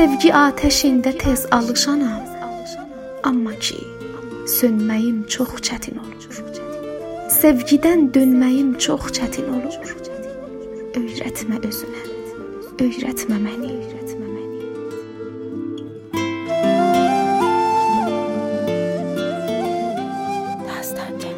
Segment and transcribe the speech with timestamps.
[0.00, 2.22] Sevgi atəşində tez alışanam.
[3.28, 3.76] Amma ki,
[4.48, 6.38] sönməyim çox çətin olur.
[7.34, 9.76] Sevgidən dönməyim çox çətin olur.
[10.96, 12.02] Öyrətmə özünə,
[12.86, 14.60] öyrətmə məni, öyrətmə məni.
[20.64, 21.32] Dastanca.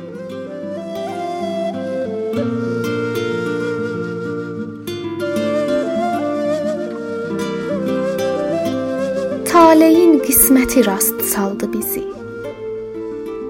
[9.52, 12.04] Taleyin qisməti rast saldı bizi.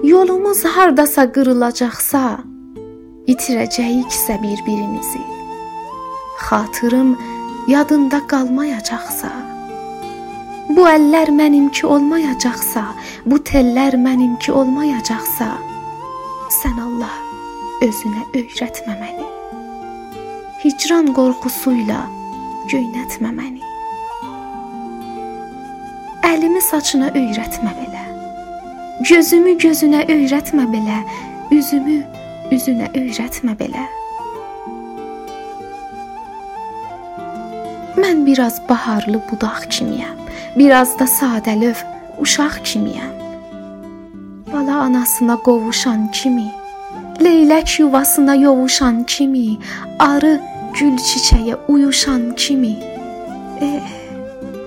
[0.03, 2.23] Yolumuz hardasa qırılacaqsa,
[3.33, 5.23] itirəcəyiksə bir-birimizi.
[6.45, 7.15] Xatırım
[7.71, 9.31] yadında qalmayacaqsa,
[10.75, 12.83] bu əllər mənimki olmayacaqsa,
[13.25, 15.49] bu tellər mənimki olmayacaqsa,
[16.59, 17.15] sən Allah
[17.87, 19.29] özünə öyrətmə məni.
[20.63, 22.03] Hicran qorxusuyla
[22.67, 23.72] göynətmə məni.
[26.33, 28.03] Əlimi saçına öyrətmə belə.
[29.05, 30.95] Gözümü gözünə öyrətmə belə.
[31.53, 31.99] Üzümü
[32.55, 33.83] üzünə öyrətmə belə.
[38.01, 40.17] Mən biraz baharlı budaq kimiyəm.
[40.57, 41.85] Biraz da sadəlöv
[42.25, 43.13] uşaq kimiyəm.
[44.53, 46.49] Bala anasına qovuşan kimi,
[47.21, 49.57] leylək yuvasına yovuşan kimi,
[49.99, 50.39] arı
[50.79, 52.77] gül çiçəyə uyuşan kimi.
[53.61, 54.02] Eh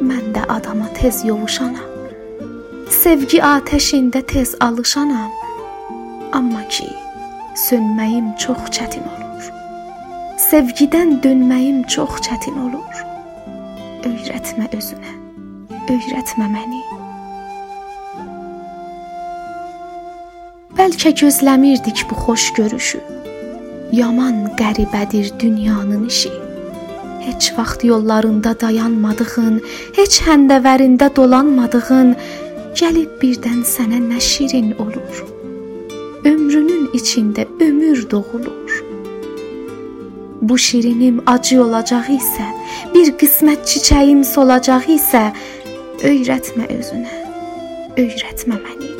[0.08, 1.90] mən də adama tez yovuşanam.
[2.90, 5.32] Sevgi atəşində tez alışanam.
[6.38, 6.86] Amma ki,
[7.66, 9.50] sönməyim çox çətin olur.
[10.48, 13.02] Sevgidən dönməyim çox çətin olur.
[14.06, 15.12] Öyrətmə özünə,
[15.96, 16.82] öyrətmə məni.
[20.78, 23.00] Bəlkə gözləmirdik bu xoş görüşü.
[23.92, 26.45] Yaman qəribədir dünyanın işi
[27.26, 29.60] heç vaxt yollarında dayanmadığın,
[29.98, 32.14] heç həndəvərində dolanmadığın,
[32.78, 35.24] gəlib birdən sənə nə şirin olur.
[36.24, 38.82] Ömrünün içində ömür doğulur.
[40.42, 42.46] Bu şirinim acı olacaq isə,
[42.94, 45.24] bir qismət çiçəyim solacaq isə,
[46.04, 47.18] öyrətmə özünə,
[47.96, 48.92] öyrətmə məni.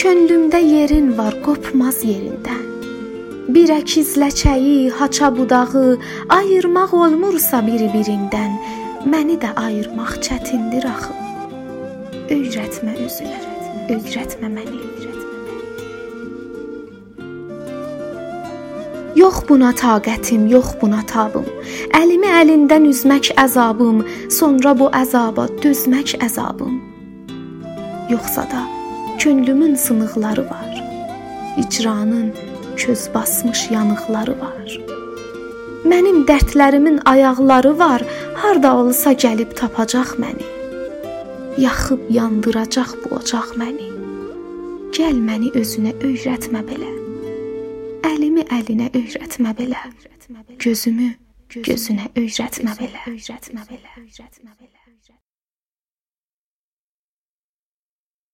[0.00, 2.69] Könlümdə yerin var, qopmaz yerindən.
[3.48, 5.96] Bir əkiz ləçəyi, haça budağı
[6.28, 8.52] ayırmaq olmursa bir-birindən,
[9.08, 11.14] məni də ayırmaq çətindir axı.
[12.36, 13.38] Öyrətmə özünə,
[13.94, 15.28] öyrətmə məni, öyrətmə.
[19.16, 21.48] Yox buna taqətim, yox buna tabım.
[21.96, 26.76] Əlimi əlindən üzmək əzabım, sonra bu əzaba dözmək əzabım.
[28.12, 28.62] Yoxsa da
[29.18, 30.72] könlümün sınıqları var.
[31.56, 32.49] Hicranın
[32.82, 34.68] köz basmış yanıqları var.
[35.90, 38.02] Mənim dərdlərimin ayaqları var,
[38.40, 40.46] harda olsa gəlib tapacaq məni.
[41.66, 43.88] Yaxıb yandıracaq bu ocaq məni.
[44.96, 46.92] Gəl məni özünə öyrətmə belə.
[48.12, 49.84] Əlimi əlinə öyrətmə belə.
[50.64, 51.08] Gözümü
[51.68, 53.06] gözünə öyrətmə belə.
[53.14, 53.96] Öyrətmə belə.
[54.04, 54.79] Öyrətmə belə.